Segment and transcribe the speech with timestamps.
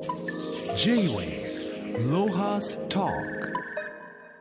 [0.00, 3.06] J-Way ロハスタ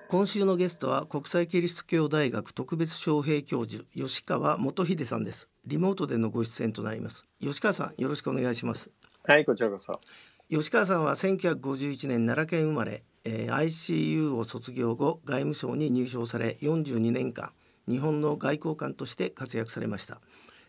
[0.08, 5.50] 今週のゲストは国際キリスト教大学特別招聘教授吉川元秀さんです。
[5.66, 7.26] リモートでのご出演となります。
[7.42, 8.90] 吉川さんよろしくお願いします。
[9.24, 10.00] はいこちらこそ。
[10.48, 17.52] 吉川さんは1951年奈良県生まれ、えー、ICU を卒業後外務省に入省され42年間
[17.86, 20.22] 日本の外交官として活躍されました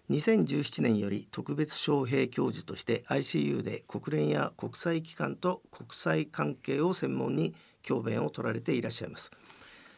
[0.09, 9.31] 2017年より特別招聘教授として ICU で国連や国際機関と国際関係を専門に教鞭を取られていらっしゃいます、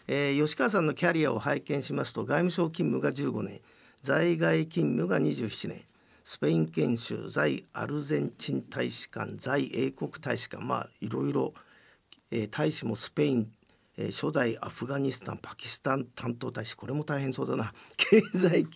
[0.08, 3.60] えー、吉川さんのキャリアを拝見しますと外務省勤務が15年
[4.02, 5.82] 在外勤務が27年
[6.24, 11.52] スペイン研修在アルゼンチン大使館在英国大使館まあいろいろ、
[12.30, 13.52] えー、大使もスペイン
[14.02, 17.72] えー、初代アフガニスタンパキスタン担当大使これも大変そうだな。
[17.96, 18.66] 経済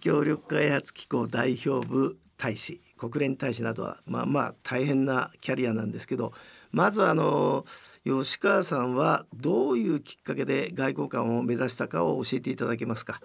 [0.00, 6.32] 協力開発機構代表部大使国連大使などはまあまあ大変なキャリアなんですけど
[6.72, 7.64] まずあの
[8.04, 13.20] 吉川さんはどういうきっかけで外交官を目指したかを教えていただけますか？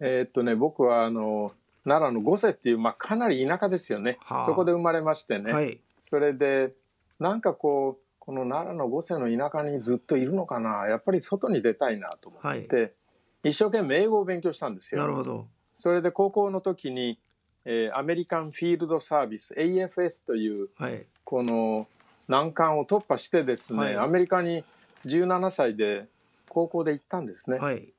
[0.00, 1.52] えー、っとね僕はあの
[1.84, 6.72] 奈良の御所っていう、まあ、かなり田舎ですよね、はあ、そこで生まれましてね、はい、それで
[7.18, 10.86] なんかこうこの奈良の御所の田舎にずっといるのかな？
[10.86, 12.92] やっぱり外に出たいなと思って、はい、
[13.44, 15.00] 一生懸命英語を勉強したんですよ。
[15.00, 15.46] なるほど。
[15.76, 17.18] それで高校の時に、
[17.64, 21.86] えー、アメリカンフィールドサービス AFS という、はい、この
[22.28, 24.62] 難関を突破してですね、はい、アメリカに
[25.06, 26.06] 17歳で
[26.50, 27.56] 高校で行ったんですね。
[27.56, 27.94] はい、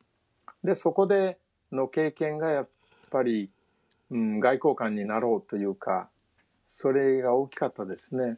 [0.63, 1.39] でそこで
[1.71, 2.69] の経験がやっ
[3.09, 3.49] ぱり、
[4.11, 6.07] うん、外交官になろうというか
[6.67, 8.37] それが大きかったですね。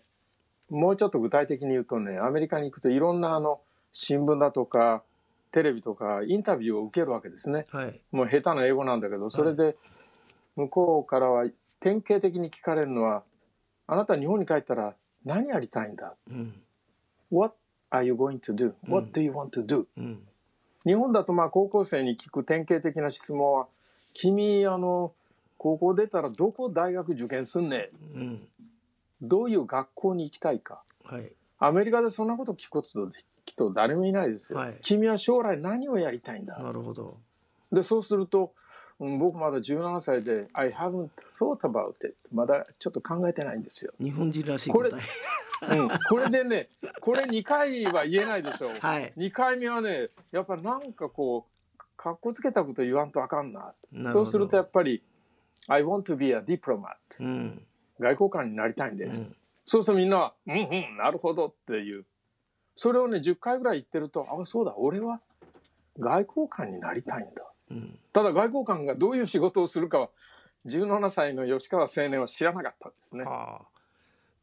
[0.72, 3.59] もうちょっと具体的に言うとね、アメリカに行くといろんなあの
[3.94, 5.03] 新聞だとか、
[5.52, 7.66] テレビとかインタビューを受けるわけですね。
[7.72, 9.75] はい、もう下手な英語なんだけど、それで
[10.55, 11.45] 向こうからは
[11.81, 13.23] 典型的に聞かれるのは、
[13.86, 16.53] あなた日本に帰ったら何やりたいんだ、うん、
[17.30, 17.56] ?What
[17.91, 20.19] are you going to do?What do you want to do?、うん、
[20.85, 23.67] 日本だとまあ高校生に聞く典型的な質問は、
[24.13, 25.13] 君、あの、
[25.57, 28.47] 高校出たらどこ大学受験すんねん、うん、
[29.22, 33.12] どういう学校に行きたいか、はい、アメリカでそんなこと聞くこと
[33.46, 36.58] 人誰もいないですよ、はい、君は将来何をやりたいんだ。
[36.58, 37.18] なるほど。
[37.72, 38.54] でそうすると、
[39.00, 43.94] うん、僕まだ17歳で「I haven't thought about it」まだちょっと考えてないんですよ。
[44.00, 51.46] 日本人らしいこれ,、うん、これでねこれ2回は言えないでしょう、はい、2回目はねやっぱりなんかこ
[51.78, 53.74] うかっこつけたこと言わんとあかんな。
[54.12, 55.03] そうするとやっぱり
[55.68, 57.66] 「I want to be a diplomat」うん
[58.01, 59.29] 外交官になりたいんです。
[59.29, 62.06] うん、そうするとみんなは、うんうん、なるほどっていう。
[62.75, 65.22] それをね、10回ぐらい言ってると、あ、そうだ、俺は
[66.00, 67.44] 外交官になりたいんだ。
[67.69, 70.09] うん、ただ外交官がどういう仕事をするかは、
[70.66, 73.23] 17歳の吉川青年は知らなかったんですね。
[73.28, 73.59] あ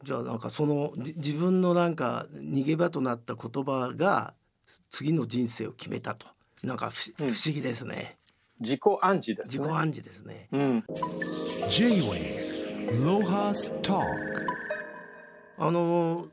[0.04, 4.34] じゃあなんかその自分のなんか逃げ場となった言葉が
[4.90, 6.28] 次の人生を決めたと
[6.62, 8.16] なんか不,、不思議ですね。
[8.60, 9.64] 自己暗示ですね。
[9.64, 10.48] 自己暗示ですね。
[10.52, 10.84] うん。
[15.58, 16.28] あの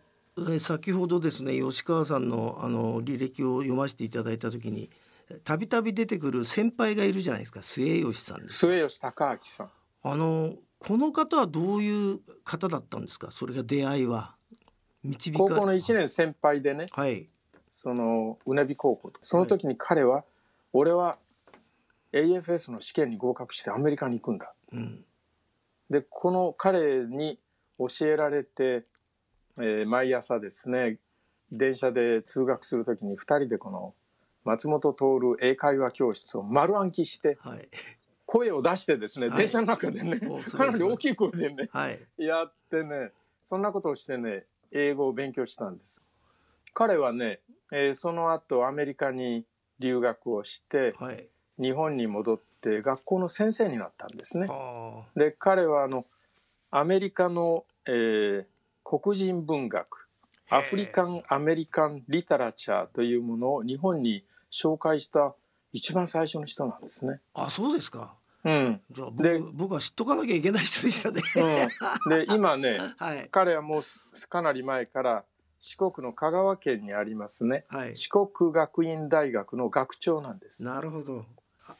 [0.59, 4.89] 先ほどですね吉川さんのあの履歴を読ませていただいた時に
[5.43, 9.69] たびたび出てくる先輩がいるじゃないですか末吉さん末吉孝明さん。
[10.03, 13.31] あのこの方はどういう方だったんですか？
[13.31, 14.35] それが出会いは
[15.03, 17.27] 導か高校の1年先輩でね、はい、
[17.71, 20.23] そのうなび高校その時に彼は、はい、
[20.73, 21.17] 俺は
[22.13, 25.03] AFS の試験に合格してアメリカに行くんだ、うん、
[25.89, 27.39] でこの彼に
[27.77, 28.85] 教えられて、
[29.59, 30.97] えー、毎朝ですね
[31.51, 33.93] 電車で通学する時に2人でこの
[34.43, 37.67] 松本徹英会話教室を丸暗記して、はい、
[38.25, 46.03] 声を出してですね、はい、電車の中でねかなり大きい声でね、はい、やってねそんなことをしてね英語を勉強したんです。
[46.73, 47.39] 彼はね、
[47.71, 49.45] えー、その後アメリカに
[49.79, 50.93] 留学をして、
[51.59, 54.47] 日本に戻ってて学校の先生になったんですね。
[55.15, 56.03] で彼はあの
[56.71, 58.45] アメリカの、えー、
[58.83, 60.07] 黒人文学
[60.49, 65.35] アフリカン・アメリカン・リタラチャーというものを日本に紹介した
[65.71, 67.19] 一番最初の人なんですね。
[67.33, 68.15] あそうですか。
[68.43, 71.21] うん、じゃあ僕僕は知っとかなきゃいけない人でしたね。
[72.07, 73.81] うん、で今ね、 はい、彼はもう
[74.29, 75.25] かなり前から
[75.61, 80.63] 四国の香川県にありますね、はい、四国学院大学の学長なんです。
[80.63, 81.25] なるほど。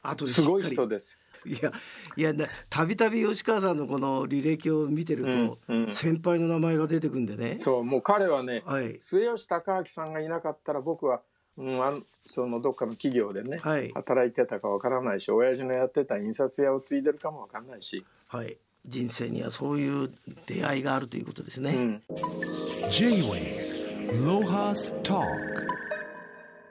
[0.02, 1.20] 後ですごい人です。
[1.46, 1.72] いや
[2.18, 2.34] いや
[2.70, 7.60] たびたび吉川さんのこの履歴を見てると、うんうん、先輩の名前が出てくんでね。
[7.60, 11.22] そうもう彼はね、はい、末吉孝明さんがいなかったら僕は、
[11.58, 11.94] うん、あ
[12.26, 20.12] そのどっかの企業でね、はい、働いてたかわからないし親父のやってた印刷屋を継いでるかもわかんないし、はい、人生にはそういう
[20.48, 21.76] 出会いがあるということですね。
[21.76, 22.02] うん、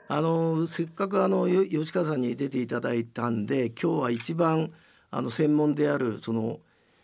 [0.07, 4.71] あのせっかくあの吉川さんに出ていただいたんで今日は一番
[5.11, 6.59] あの専門であるその、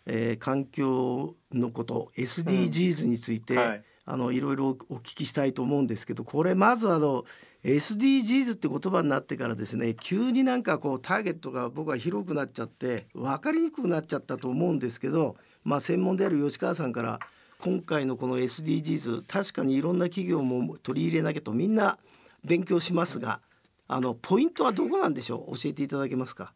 [0.06, 3.60] えー、環境のこと SDGs について、うん。
[3.60, 7.24] はい、あのいろいろお聞きしたいと思うんですけどこれまずあの
[7.64, 17.20] SDGs って言葉になってからですね急になんかこうターゲットが僕は広くなっちゃって分かりにくくなっちゃったと思うんですけど、まあ、専門である吉川さんから
[17.60, 21.98] 今回のこの SDGs 確かにいろんな企業も取り入れなきゃとみんな
[22.44, 23.40] 勉強しますが
[23.88, 25.56] あのポイントはどこなんでしょう？
[25.56, 26.52] 教えていただけますか？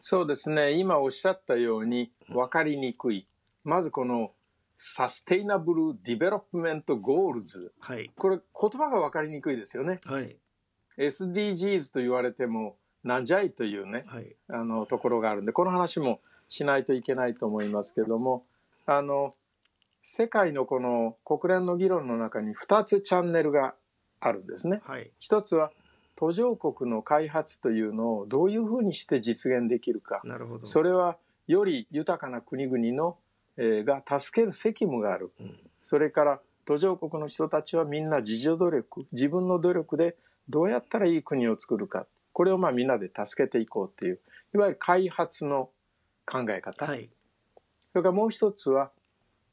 [0.00, 0.72] そうですね。
[0.72, 3.26] 今おっしゃったように分かりにくい。
[3.64, 4.32] まずこの
[4.76, 10.36] Sustainable Development Goals、はい、これ言葉が分かりにくいですよね、はい、
[10.98, 16.20] SDGs と言われてもなんじゃいというね、はい、あのところがあるんでこの話も
[16.50, 18.44] しないといけないと思いますけども
[18.86, 19.32] あの
[20.02, 23.74] 世界のこの国連の議論の中に2つチャンネルが
[24.26, 24.80] あるんですね。
[24.84, 25.70] はい、一つは
[26.16, 30.20] 途上国の開発というのをどういうふうにして実現できるか。
[30.24, 33.16] なるほどそれはより豊かな国々の、
[33.56, 35.30] えー、が助ける責務がある。
[35.38, 40.16] うん、それから途上国の人たちはみんな自助努力、自分の努力で
[40.48, 42.06] どうやったらいい国を作るか。
[42.32, 44.20] これをまあみんなで助けていこうっていう、
[44.54, 45.70] いわゆる開発の
[46.26, 46.86] 考え方。
[46.86, 47.08] はい、
[47.92, 48.90] それからもう一つは、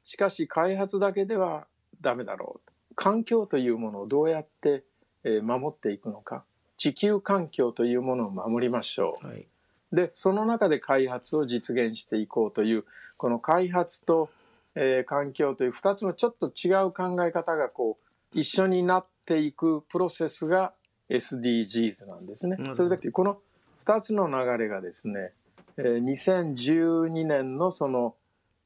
[0.05, 1.67] しかし開発だけでは
[2.01, 2.72] ダメだろう。
[2.95, 4.83] 環境というものをどうやって
[5.23, 6.43] 守っていくのか。
[6.77, 9.45] 地球環境というものを守りましょう、はい、
[9.91, 12.83] でその中で開発を実現していこうという
[13.17, 14.29] この開発と、
[14.75, 17.97] えー、環境という2つのちょっと違う考え方がこ
[18.35, 20.73] う一緒になっていくプロセスが
[21.09, 22.57] SDGs なんですね。
[22.73, 23.37] それだけこの
[23.85, 25.31] 2つの流れがですね、
[25.77, 28.15] えー、2012年のその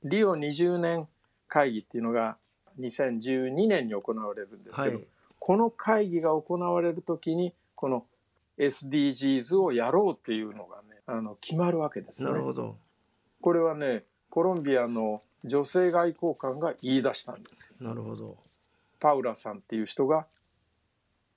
[0.03, 1.07] リオ20年
[1.47, 2.37] 会議っていうのが
[2.79, 5.07] 2012年に行われるんですけど、はい、
[5.39, 8.05] この会議が行われる時にこの
[8.57, 12.31] SDGs をやろうっていうのがねあの決まるわけですね。
[12.31, 12.77] なるほど。
[13.41, 18.37] これはねコロンビアの女性外交官が言い出したんですなるほど。
[18.99, 20.25] パウラさんっていう人が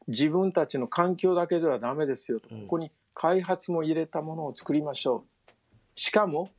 [0.09, 5.51] 自分たちの環境だけではダメですよと、ここに開発も入れたものを作りましょう。
[5.95, 6.51] しかも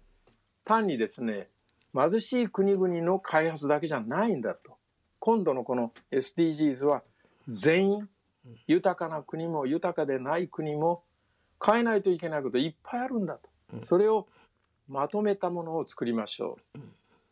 [0.64, 1.50] 単にですね
[1.94, 4.78] 貧しい国々の開発だけじゃないんだと。
[5.20, 7.04] 今度のこの SDGs は
[7.48, 8.10] 全員、
[8.68, 11.04] 豊かな国も豊かでない国も
[11.64, 13.50] 変えないといけないこといっぱいあるんだと。
[13.82, 14.28] それを
[14.88, 16.80] まとめたものを作りましょう。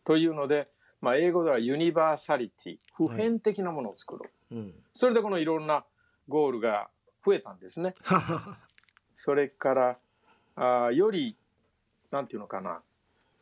[0.05, 0.69] というので、
[1.01, 4.55] まあ、英語ではユニバーサリティ、普遍的なものを作ろう。
[4.55, 5.85] はい、それでこのいろんな
[6.27, 6.89] ゴールが
[7.25, 7.95] 増えたんですね。
[9.15, 9.99] それから
[10.55, 11.37] あより
[12.11, 12.81] なんていうのかな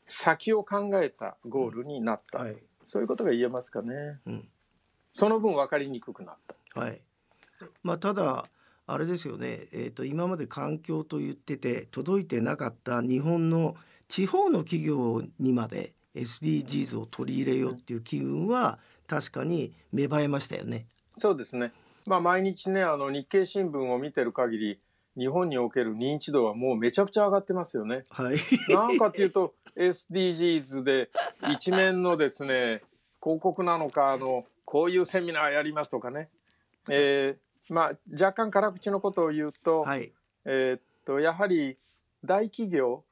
[0.08, 4.48] 先を考えたゴールになった、はい、そういうことが言えますかね、うん、
[5.14, 6.36] その分分かりにくくなっ
[6.74, 6.80] た。
[6.80, 7.02] はい
[7.84, 8.48] まあ、ただ
[8.86, 13.76] あれですよね、えーと、今まで環境と言ってて届いてなかった日本の
[14.08, 20.88] 地方の企業にまで SDGs を取り入れようっていう機運は確かに芽生えましたよね。
[21.18, 21.74] そうですね。
[22.06, 24.80] まあ毎日ねあの日経新聞を見てる限り
[25.18, 28.06] 日本における認知度はもうめちゃくちゃ上がってますよね。
[28.10, 28.38] はい。
[28.70, 31.10] なんかっていうと SDGs で
[31.52, 32.82] 一面のですね
[33.22, 36.30] 広告なのかあのこういうセミナーやりますとかね、
[36.90, 40.12] えー、まあ若干辛口のことを言うと、はい、
[40.46, 41.78] えー、っとやはり
[42.24, 43.04] 大企業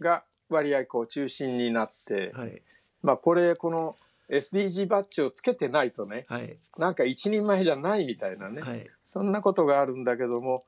[0.00, 2.62] が割合こう中心になって、はい、
[3.02, 3.96] まあこれこの
[4.30, 10.64] SDG バッジをつけてないとね、はい、なんか一人前じゃないみたいなね、はい、そんなことがあるんだけども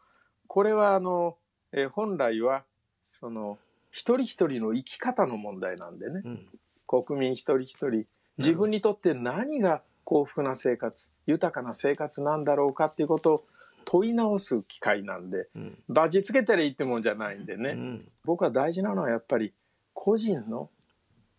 [0.46, 1.36] これはあの、
[1.72, 2.64] えー、本来は
[3.02, 3.58] その
[3.90, 6.46] 一人一人の生き方の問題なんでね、うん、
[6.86, 8.04] 国民一人一人
[8.38, 13.44] 自分にとって何が幸福な生活豊かな生活なんだろうかっていうことを
[13.84, 19.52] 問い直す機会なんで、うん、バッジつけたらいいってもんじゃないんでね、うん、僕は大事なのはやっぱり
[19.94, 20.70] 個人の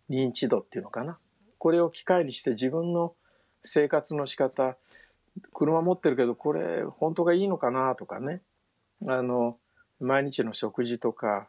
[0.10, 1.17] 認知度っていうのかな。
[1.58, 3.13] これを機会にして自分の
[3.63, 4.75] 生活の仕方
[5.53, 8.41] 車持ってるけどこれ本当がいいのかなとかね。
[9.08, 9.51] あの、
[10.00, 11.48] 毎日の食事とか、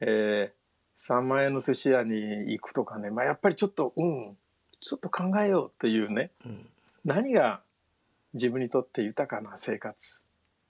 [0.00, 4.36] えー、3万円の寿司屋に行くとかね、まあ、やっぱりちょっと、うん、
[4.80, 6.66] ちょっと考えようっていうね、うん、
[7.04, 7.60] 何が
[8.34, 10.20] 自分にとって豊かな生活。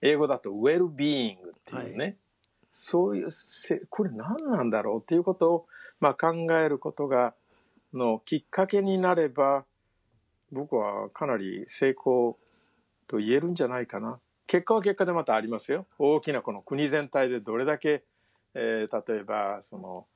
[0.02, 2.16] 英語だとウェルビーイングっていうね、はい、
[2.72, 5.66] そういうせ、これ何なんだろうっていうことを、
[6.00, 7.34] まあ、考えることが、
[7.92, 9.64] のきっかけになれば、
[10.52, 12.38] 僕はかなり成功
[13.06, 14.18] と言えるんじゃないかな。
[14.46, 15.86] 結果は結果でまたありますよ。
[15.98, 18.02] 大きなこの国全体でどれだけ、
[18.54, 20.06] えー、例えばその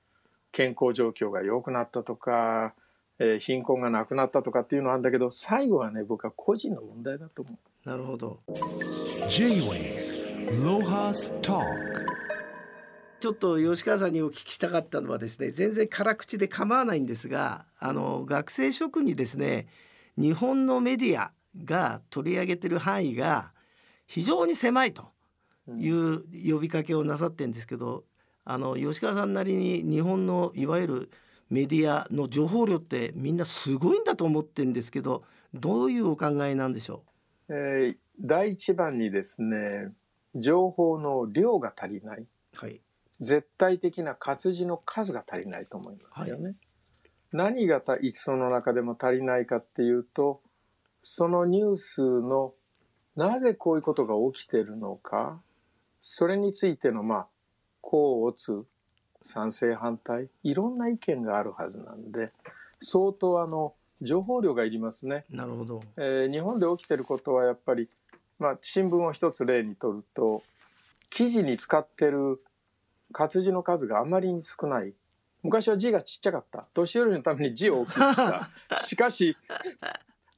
[0.53, 2.75] 健康状況が良くなったとか、
[3.19, 7.89] えー、貧困がなくなったとかっていうのはあるんだけど最後はね僕は個人の問題だと思う。
[7.89, 8.41] なるほど。
[9.31, 11.61] J-Way ロハスタ
[13.21, 19.67] ちょっと吉川さんにお聞きしたかったのはですね全然辛口で構わないんですがあの学生諸君にですね
[20.19, 21.33] 日本のメディア
[21.65, 23.53] が取り上げてる範囲が
[24.07, 25.07] 非常に狭いと
[25.69, 28.05] いう呼びかけをなさってるんですけど
[28.45, 31.11] あの吉川さんなりに日本のいわゆる
[31.51, 35.25] メディアの情報量ってみんなすごいんだと思ってるんですけど
[35.55, 37.05] どういうお考えなんでしょ
[37.49, 39.93] う、えー、第一番にですね
[40.35, 42.81] 情報の量が足りない、はい、
[43.21, 46.45] 絶対的な活字の数が足りないと思いますよね。
[46.45, 46.55] はい、
[47.33, 47.81] 何が
[48.15, 50.41] その中でも足りないかっていうと
[51.03, 52.55] そのニュースの
[53.15, 55.41] なぜこういうことが起きてるのか
[56.01, 57.27] それについてのまあ
[57.85, 58.65] 甲乙
[59.23, 62.25] 賛成反対いろんな意見があるはずなんで
[62.81, 65.25] 相当あの情報量がいりますね。
[65.31, 67.89] なるほど、えー、日本で起きてることはやっぱり、
[68.39, 70.43] まあ、新聞を一つ例にとると
[71.11, 72.43] 記事に使ってる
[73.13, 74.93] 活字の数があまりに少ない。
[75.43, 76.67] 昔は字がちっちゃかった。
[76.75, 78.51] 年寄りのために字を大きくした。
[78.83, 79.37] しかし、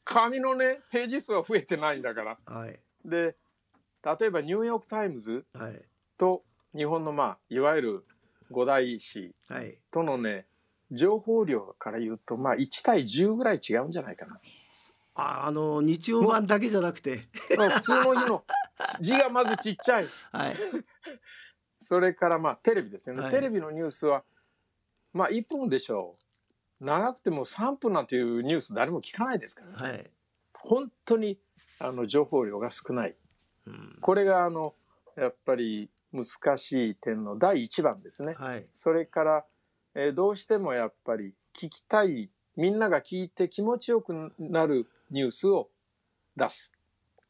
[0.04, 2.38] 紙のね、ページ数は増えてないんだから。
[2.44, 3.36] はい、で、
[4.04, 5.44] 例えばニューヨーク・タイムズ
[6.18, 6.42] と
[6.76, 8.04] 日本のまあ、いわゆる
[8.50, 9.32] 五大紙
[9.90, 10.46] とのね、
[10.90, 14.40] 情報量から言うと、まあ、1対10ぐらい違うんじゃないかな。
[15.14, 17.26] ああの日曜版だけじゃなくて。
[17.48, 18.44] 普通の日の
[19.00, 20.56] 字がまずちっちゃい、はい、
[21.80, 24.24] それからまあテレビですよね、はい、テレビのニュースは
[25.14, 26.16] まあ1分でしょ
[26.80, 26.84] う。
[26.84, 30.10] 長くても3分なんていうニュース誰も聞かないですから、ね、はい、
[30.52, 31.38] 本当に
[31.78, 33.14] あの情報量が少ない、
[33.66, 34.74] うん、これがあの
[35.16, 39.44] やっぱり難しい点の第1番ですね、はい、それから、
[39.94, 45.68] えー、どうしてもやっぱり聞きたいみんなが聞いて気持ちよくなるニュースを
[46.36, 46.72] 出す。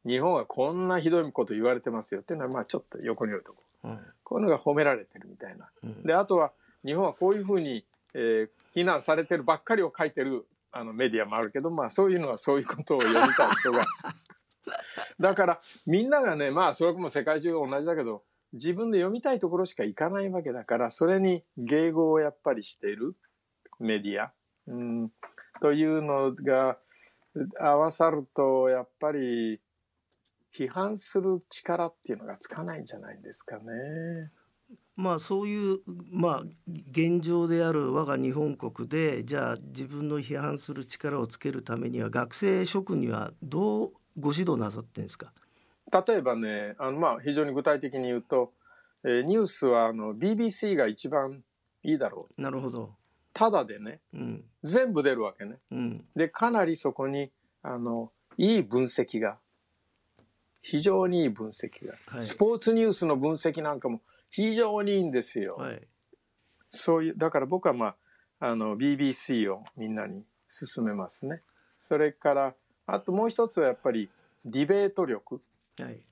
[0.06, 3.62] 日本はこんなひどいこと言われてますよっていうのはまあちょっと横に置いとこ。
[3.85, 3.88] う
[4.25, 5.68] こういうのが褒められてるみたいな。
[6.04, 6.52] であとは
[6.85, 13.85] 日本はこういうふうに、えー、非難されてるばっかりを書いてるあのメディアもあるけど、まあ、そういうのはそういうことを読みたい人が。
[15.18, 18.23] だからみんながねまあそれも世界中同じだけど
[18.53, 23.17] 自分で読みたいところしか行かないわけだからそれに迎合をやっぱりしている
[23.79, 24.33] メディア、
[24.69, 25.11] うん、
[25.61, 26.79] というのが
[27.61, 29.61] 合わさるとやっぱり
[30.57, 33.62] 批判する力っていうのがつかないんじゃないですかね。
[34.97, 35.79] まあそういう
[36.11, 36.43] まあ
[36.91, 45.35] 現状である我が日本国でじゃあ自分の批判する力をつけるためには学生諸君にはどうご指導なさってんですか？
[45.93, 48.52] 例えばねあのまあ非常に具体的に言うと、
[49.05, 51.43] えー、ニュースはあの BBC が一番
[51.83, 52.43] いいだろう。
[52.43, 52.90] なるほど。
[53.33, 57.31] ただでね、うん、全部出るわけね、うん、でかなりそこに
[57.62, 59.37] あのいい分析が
[60.62, 64.00] 非常にいい分析が、はい、スポーツニュースの分析なんかも
[64.31, 65.57] 非常にいいんですよ。
[65.57, 65.83] はい、
[66.66, 67.95] そういうだから僕はま
[68.40, 71.37] ああの BBC をみんなに勧めますね。
[71.78, 72.55] それから
[72.87, 74.09] あともう一つはやっぱり
[74.45, 75.43] ディベート力。
[75.78, 76.02] はい、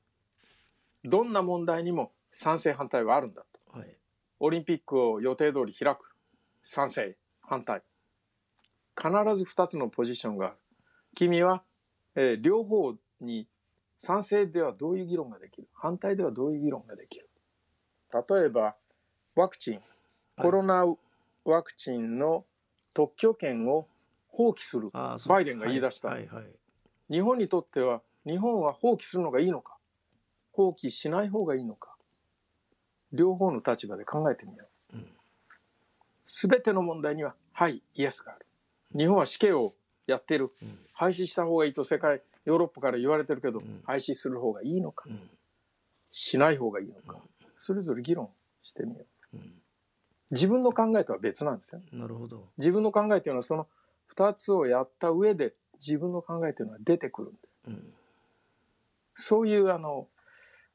[1.05, 3.79] どんな問題にも賛成反対はあるんだと。
[3.79, 3.97] はい、
[4.41, 6.15] オリンピックを予定通り開く。
[6.63, 7.83] 賛成反対。
[8.97, 10.57] 必ず2つのポジションがある。
[11.15, 11.63] 君は、
[12.15, 13.47] えー、両方に
[13.99, 15.69] 賛成ではどういう議論ができる？
[15.75, 17.29] 反対ではどういう議論ができる？
[18.13, 18.73] 例えば
[19.35, 19.81] ワクチン
[20.41, 20.87] コロナ
[21.45, 22.45] ワクチンの
[22.95, 23.89] 特許権を
[24.29, 24.91] 放棄する。
[24.91, 26.53] バイデンが言い出した、はいはいはい、
[27.11, 29.77] 日本にとっては日本は放棄するのがいいのか？
[30.53, 31.95] 放棄しない方がいいのか？
[33.13, 35.07] 両方の立場で考えてみよう、うん、
[36.25, 38.47] 全ての問題にははいイエスがある。
[38.97, 39.75] 日本は死刑を
[40.07, 45.07] やってる、うん、廃止した方がいいと世界ヨーロッパから言われてるけど、廃止する方がいいのか、
[46.13, 47.19] しない方がいいのか、
[47.57, 48.29] それぞれ議論
[48.63, 49.39] してみよう。
[50.31, 51.81] 自分の考えとは別なんですよ。
[51.93, 52.49] なるほど。
[52.59, 53.67] 自分の考えというのはその
[54.15, 57.39] 2つをやった上で自分の考えというのは出てくるんで、
[57.69, 57.95] うん、
[59.15, 60.09] そういうあの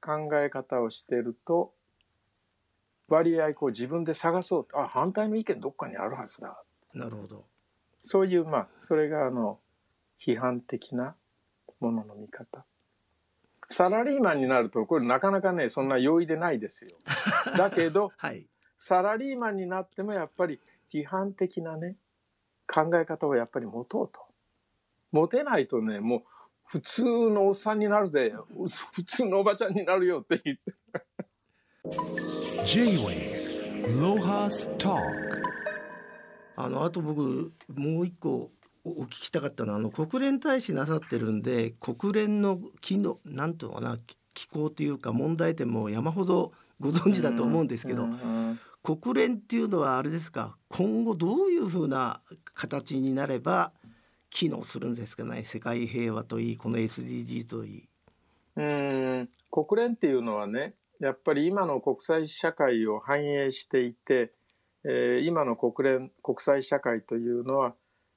[0.02, 1.74] 考え方をしてると
[3.08, 6.64] 割合こう自分で探そうあ反対の意見どっかにあるはずだ。
[6.94, 7.46] なるほど。
[8.04, 9.60] そういうまあそれがあの
[10.26, 11.16] 批判的な
[11.80, 12.66] ものの見方。
[13.72, 16.92] サラリーマンになるとこれなかなかねそんな容易でないですよ。
[17.58, 20.60] だけど、はい、サラリーマンになってもやっぱり
[20.92, 21.96] 批判的なね
[22.68, 24.22] 考え方をやっぱり持とうと。
[25.12, 26.24] 持てないとねもう
[26.70, 28.32] 普通のおっさんになるぜ。
[28.94, 30.74] 普通のおばちゃんになるよって言って。
[32.68, 35.00] J-Way ロハスター
[36.58, 38.52] あのあと僕もう一個
[38.86, 43.98] お聞きしたかったのはあの国連大使なさってるんで国連の機能なんとかな
[44.36, 48.06] 機構というか問題点も山ほどご存知だと思うんですけど、
[48.84, 52.22] 国連っていうのはあれですか今後どういうふうな
[52.54, 53.74] 形になれば
[54.30, 57.90] 機能するんですかね世界平和といいこの SDGs といい。
[58.56, 64.34] うん国連っていうのはねやっぱり今の国際社会を反映していて、
[64.84, 67.74] えー、今の国連国際社会というのは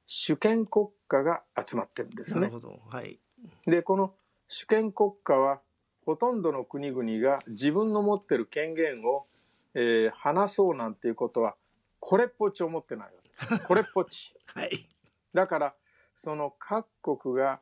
[0.07, 2.51] 主権国家が集まってるんですね。
[2.89, 3.19] はい、
[3.67, 4.15] でこの
[4.49, 5.61] 主権国家は
[6.05, 9.27] ほとんどの国々が自分の持ってる権限を、
[9.75, 11.55] えー、話そうなんていうことは
[12.01, 14.35] これっぽっち思ってないわけこれっぽっち。
[14.55, 14.89] はい、
[15.33, 15.75] だから
[16.23, 16.87] その各
[17.19, 17.59] 国が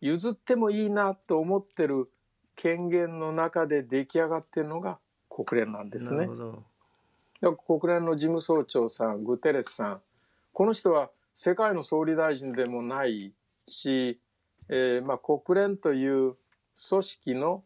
[0.00, 2.08] 譲ってもいいなと思ってる
[2.56, 4.98] 権限の中で出来上がってるのが
[5.28, 6.26] 国連なんですね。
[6.26, 6.56] だか
[7.42, 10.00] ら国連の事務総長さんグテレスさん
[10.54, 13.34] この人は世界の総理大臣でもない
[13.66, 14.18] し、
[14.70, 16.34] えーまあ、国連という
[16.88, 17.62] 組織の、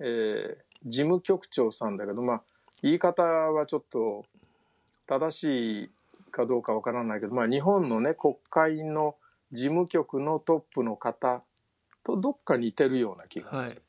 [0.00, 2.42] えー、事務局長さんだけど、まあ、
[2.82, 4.24] 言い方はちょっと
[5.06, 5.90] 正しい
[6.32, 9.14] かどうかわからないけど、まあ、日本のね国会の
[9.56, 11.42] 事務局のトップの方
[12.04, 13.76] とどっか似てるような気がする。
[13.76, 13.82] はい。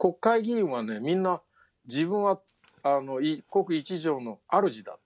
[0.00, 1.42] 国会議員はねみんな
[1.86, 2.40] 自分は
[2.82, 4.96] あの国一条の主だ。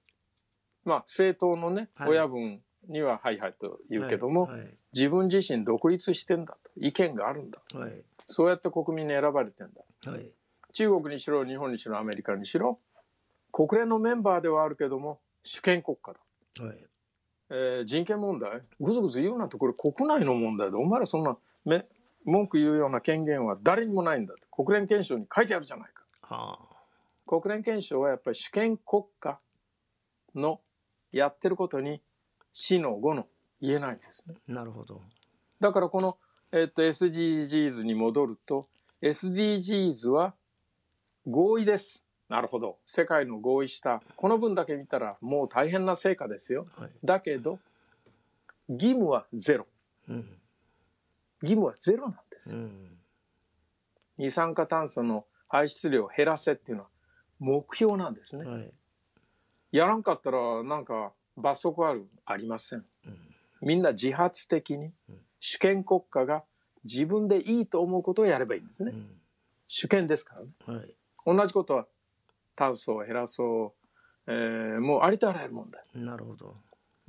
[0.85, 4.61] まあ政党のね、はい、親分にははいはいと言うけども、はい。
[4.61, 6.71] はい、自分自身独立してんだと。
[6.77, 7.59] 意見があるんだ。
[7.69, 10.27] と、はい、そうやって国民に選ばれてんだ、はい、
[10.73, 12.79] 中国にしろ日本にしろアメリカにしろ
[13.53, 16.15] 国連のメンバーではあるけども主権国家
[16.59, 16.87] だ、はい
[17.54, 18.62] えー、人権問題？
[18.80, 21.85] ぐずぐず言うなとこれ国内の問題でお前らそんなめ
[22.25, 26.76] 文句言うような権限は誰にもないんだ国連憲章に書いてあるじゃないか、はあ、
[27.26, 29.38] 国連憲章はやっぱり主権国家
[30.35, 30.61] の
[31.12, 32.00] やってることに
[32.54, 33.26] 死の後の
[33.61, 34.35] 言えないんですね。
[34.49, 35.02] なるほど。
[35.61, 36.16] だからこの、
[36.52, 38.66] えっと SDGs に戻ると
[39.02, 40.35] SDGs は
[41.27, 42.05] 合意です。
[42.33, 42.79] なるほど。
[42.87, 46.66] 世界の合意したこの分だけ見たらもう大変な成果ですよ。
[46.79, 47.59] はい、だけど
[48.71, 49.66] 義務はゼロ。
[50.09, 50.16] うん、
[51.42, 52.55] 義務はゼロなんです。
[52.55, 52.61] よ。
[52.61, 52.97] うん、
[54.16, 56.88] 二酸化炭素の排出量を減らせっていうのは
[57.38, 58.45] 目標なんですね。
[58.51, 58.73] はい、
[59.71, 63.18] やらんかったらなんか罰則あるありません、うん、
[63.61, 64.90] みんな自発的に
[65.38, 66.45] 主権国家が
[66.85, 69.21] 自分でいいと思うことをやればいいんですね、うん、
[69.66, 70.35] 主権ですか
[70.66, 70.95] らね、はい、
[71.27, 71.87] 同じことは
[72.55, 73.75] 炭素を減らそ
[74.27, 76.57] う、えー、もうありとあらゆる問題なるほど。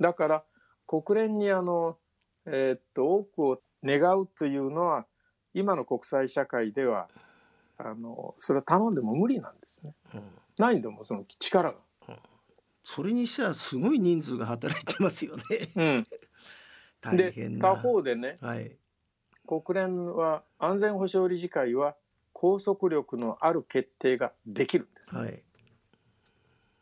[0.00, 0.44] だから
[0.86, 1.98] 国連にあの、
[2.46, 5.06] えー、っと多くを願うというのは
[5.52, 7.08] 今の国際社会では
[7.78, 10.22] あのそれは頼んでも無理なんですね、うん、
[10.58, 11.78] ないんでもその力が。
[12.86, 15.42] それにしてはすごい人数が働いてますよね。
[15.74, 16.06] うん、
[17.00, 18.76] 大変他方でね、はい、
[19.46, 21.96] 国連は安全保障理事会は
[22.34, 25.42] 拘束力のある決定ができるんです、ね、はい、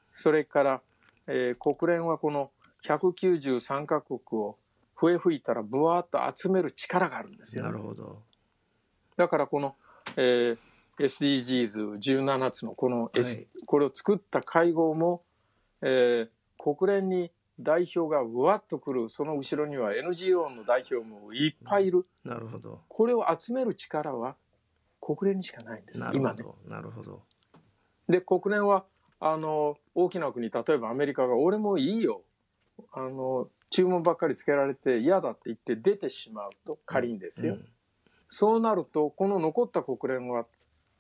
[0.02, 0.80] それから、
[1.28, 2.50] えー、国連はこの
[2.84, 4.56] 193カ国を
[4.94, 8.22] 笛吹いたらぶわっと集める力があるんですよ、ね、なるほど。
[9.16, 9.76] だからこの、
[10.16, 15.22] えー、SDGs17 つのこの、S はい、これを作った会合も
[15.82, 19.08] えー、国連に代表がうわっとくる。
[19.08, 22.80] その後ろには NGO の代表もいっぱいいる、なるほど。
[22.88, 24.36] これを集める力は
[25.02, 26.44] 国連にしかないんです今ね。
[26.68, 27.22] なるほど
[28.08, 28.84] で国連は
[29.20, 32.22] あの大きな国例えばアメリカが「俺もいいよ」
[32.92, 37.68] あの注文ばっかりつけられて嫌だって言って出てしまうと仮にですよ、うんうん、
[38.30, 40.46] そうなるとこの残った国連は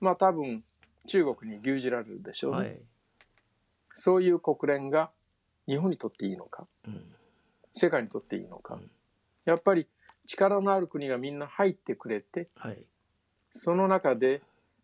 [0.00, 0.64] まあ多分
[1.06, 2.58] 中国に牛耳られるでしょうね。
[2.58, 2.80] はい。
[3.94, 5.10] そういう国連が
[5.66, 7.04] 日本にとっていいのか、うん、
[7.72, 8.90] 世界にとっていいのか、うん、
[9.44, 9.86] やっぱり
[10.26, 12.78] 力のある国がみんな入ってくれて、はい、
[13.52, 14.42] その中で、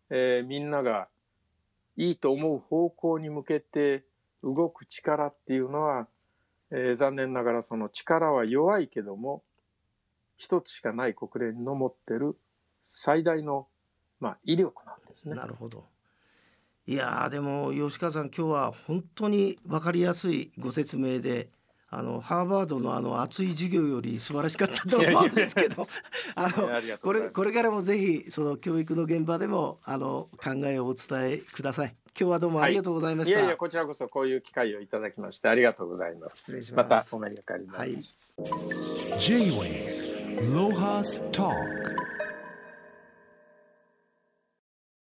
[0.09, 1.07] えー、みんなが
[1.97, 4.03] いいと思う方向に向けて
[4.43, 6.07] 動く力っていうのは、
[6.71, 9.43] えー、残念ながらその力は弱いけども
[10.37, 12.37] 一つしかない国連の持ってる
[12.81, 13.67] 最大の、
[14.19, 15.35] まあ、威力なんですね。
[15.35, 15.85] なるほど。
[16.87, 21.49] いやでも吉川さん今日は本当に分かりやすいご説明で
[21.91, 25.87] あのハーバードのあの熱い授業より素晴らしかったと思うんですけど
[26.35, 26.69] あの
[27.01, 31.95] これこれからもぜひその教育の現場でもあの考えをお伝えください。
[32.19, 33.37] 今日はどうもありがとうございました。
[33.37, 36.37] はい、いやいやこちらこそこういう機会をいただきましてありがとうございます。
[36.37, 36.89] 失礼します。
[36.89, 38.33] またお目にかかります。
[38.37, 41.98] はい、J-Way ロハスター